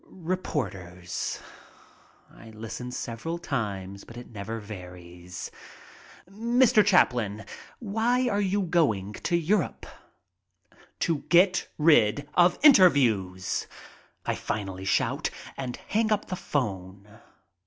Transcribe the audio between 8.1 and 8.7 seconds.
are you